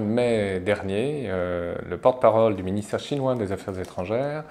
[0.00, 4.44] mai dernier, euh, le porte-parole du ministère chinois des Affaires étrangères,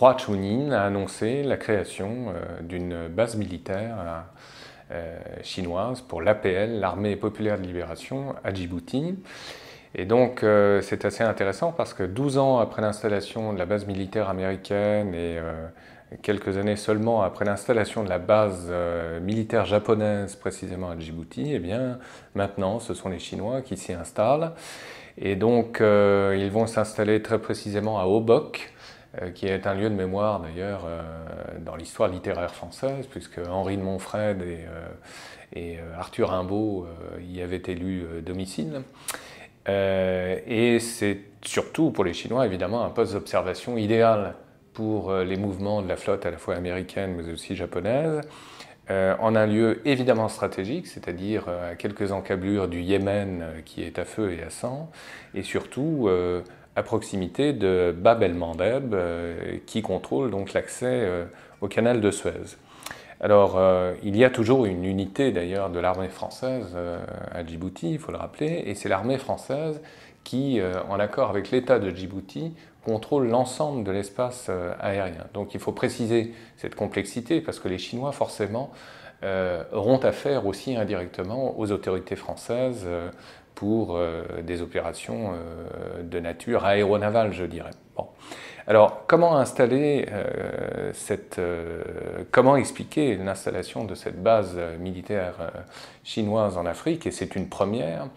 [0.00, 4.24] Hua Chunin, a annoncé la création euh, d'une base militaire
[4.90, 9.18] euh, chinoise pour l'APL, l'Armée populaire de libération, à Djibouti.
[9.96, 10.44] Et donc
[10.82, 15.38] c'est assez intéressant parce que 12 ans après l'installation de la base militaire américaine et
[16.22, 21.58] quelques années seulement après l'installation de la base euh, militaire japonaise précisément à Djibouti, eh
[21.58, 21.98] bien
[22.34, 24.52] maintenant ce sont les Chinois qui s'y installent.
[25.18, 28.72] Et donc euh, ils vont s'installer très précisément à Obok,
[29.22, 30.86] euh, qui est un lieu de mémoire d'ailleurs
[31.60, 36.88] dans l'histoire littéraire française, puisque Henri de Montfred et, Arthur Rimbaud
[37.30, 38.82] y avaient élu domicile.
[39.68, 44.34] et c'est surtout pour les Chinois évidemment un poste d'observation idéal
[44.74, 48.20] pour euh, les mouvements de la flotte à la fois américaine mais aussi japonaise,
[48.90, 53.98] euh, en un lieu évidemment stratégique, c'est-à-dire euh, à quelques encablures du Yémen qui est
[53.98, 54.90] à feu et à sang,
[55.34, 56.08] et surtout
[56.76, 58.94] à proximité de Bab el-Mandeb
[59.64, 61.08] qui contrôle donc l'accès
[61.60, 62.56] au canal de Suez.
[63.20, 63.60] Alors,
[64.02, 66.76] il y a toujours une unité d'ailleurs de l'armée française
[67.32, 69.80] à Djibouti, il faut le rappeler, et c'est l'armée française
[70.24, 75.26] qui, en accord avec l'État de Djibouti, contrôle l'ensemble de l'espace euh, aérien.
[75.32, 78.70] Donc il faut préciser cette complexité parce que les Chinois, forcément,
[79.22, 83.10] euh, auront affaire aussi indirectement aux autorités françaises euh,
[83.54, 83.96] pour
[84.42, 85.30] des opérations
[86.02, 87.70] de nature aéronavale, je dirais.
[88.66, 90.06] Alors, comment installer
[92.32, 95.52] comment expliquer l'installation de cette base militaire
[96.02, 97.06] chinoise en Afrique?
[97.06, 98.08] Et c'est une première.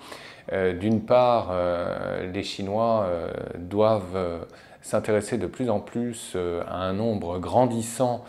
[0.54, 4.46] Euh, d'une part, euh, les Chinois euh, doivent
[4.82, 8.24] s'intéresser de plus en plus à un nombre grandissant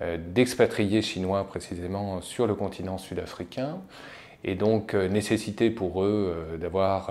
[0.00, 3.78] d'expatriés chinois précisément sur le continent sud-africain
[4.44, 7.10] et donc nécessité pour eux d'avoir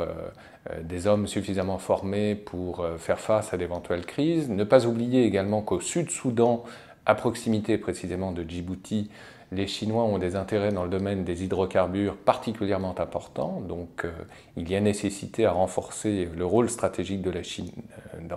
[0.82, 4.50] des hommes suffisamment formés pour faire face à d'éventuelles crises.
[4.50, 6.64] Ne pas oublier également qu'au Sud-Soudan,
[7.06, 9.10] à proximité précisément de Djibouti,
[9.56, 14.12] les Chinois ont des intérêts dans le domaine des hydrocarbures particulièrement importants, donc euh,
[14.58, 17.72] il y a nécessité à renforcer le rôle stratégique de la Chine
[18.16, 18.36] euh,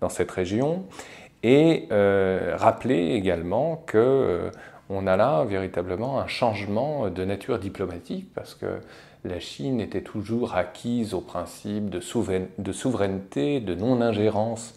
[0.00, 0.84] dans, cette région,
[1.42, 4.50] et euh, rappeler également que
[4.90, 8.80] on a là véritablement un changement de nature diplomatique, parce que
[9.24, 14.74] la Chine était toujours acquise au principe de, souveraineté, de non-ingérence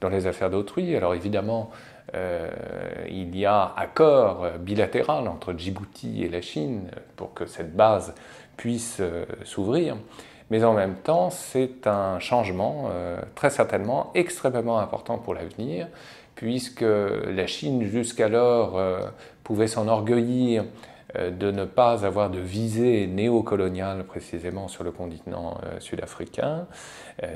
[0.00, 0.94] dans les affaires d'autrui.
[0.94, 7.46] Alors évidemment, euh, il y a accord bilatéral entre Djibouti et la Chine pour que
[7.46, 8.14] cette base
[8.58, 9.96] puisse euh, s'ouvrir.
[10.50, 15.88] Mais en même temps, c'est un changement euh, très certainement extrêmement important pour l'avenir,
[16.34, 18.80] puisque la Chine jusqu'alors
[19.42, 20.64] pouvait s'enorgueillir
[21.18, 26.68] de ne pas avoir de visée néocoloniale précisément sur le continent sud-africain,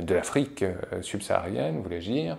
[0.00, 0.64] de l'Afrique
[1.00, 2.36] subsaharienne, voulais-je dire.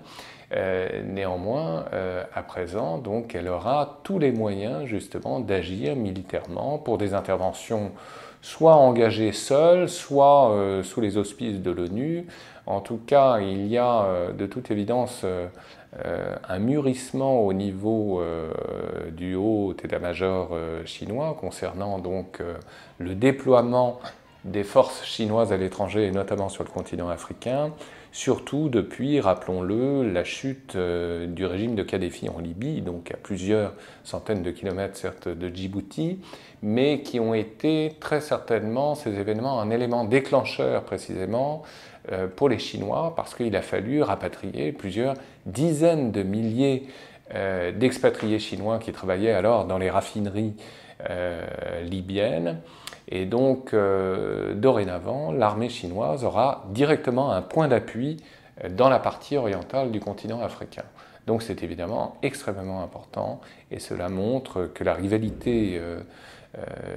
[0.51, 6.97] Euh, néanmoins, euh, à présent, donc, elle aura tous les moyens justement d'agir militairement pour
[6.97, 7.91] des interventions
[8.41, 12.27] soit engagées seule, soit euh, sous les auspices de l'ONU.
[12.65, 15.25] En tout cas, il y a de toute évidence
[16.47, 18.23] un mûrissement au niveau
[19.11, 22.41] du haut état-major chinois concernant donc
[22.99, 23.99] le déploiement
[24.45, 27.71] des forces chinoises à l'étranger et notamment sur le continent africain,
[28.11, 33.73] surtout depuis, rappelons-le, la chute euh, du régime de Kadhafi en Libye, donc à plusieurs
[34.03, 36.19] centaines de kilomètres certes de Djibouti,
[36.61, 41.63] mais qui ont été très certainement ces événements un élément déclencheur précisément
[42.11, 45.15] euh, pour les Chinois, parce qu'il a fallu rapatrier plusieurs
[45.45, 46.83] dizaines de milliers
[47.33, 50.55] euh, d'expatriés chinois qui travaillaient alors dans les raffineries
[51.81, 52.61] libyennes.
[53.09, 58.17] Et donc, euh, dorénavant, l'armée chinoise aura directement un point d'appui
[58.63, 60.85] euh, dans la partie orientale du continent africain.
[61.27, 63.39] Donc c'est évidemment extrêmement important
[63.71, 66.01] et cela montre que la rivalité euh,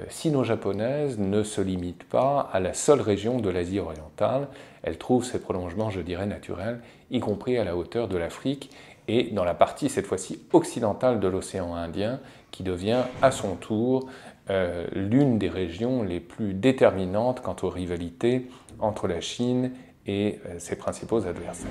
[0.08, 4.48] sino-japonaise ne se limite pas à la seule région de l'Asie orientale,
[4.82, 6.80] elle trouve ses prolongements, je dirais, naturels,
[7.10, 8.70] y compris à la hauteur de l'Afrique
[9.08, 12.20] et dans la partie cette fois-ci occidentale de l'océan Indien,
[12.50, 14.08] qui devient à son tour
[14.48, 18.48] euh, l'une des régions les plus déterminantes quant aux rivalités
[18.78, 19.72] entre la Chine
[20.06, 21.70] et euh, ses principaux adversaires.